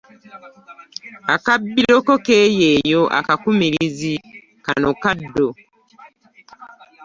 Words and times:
Akabbiro 1.35 1.97
ke 2.07 2.15
keeyeeyo 2.25 3.01
akakumirizi 3.19 4.13
kano 4.65 4.89
kaddo. 5.03 5.47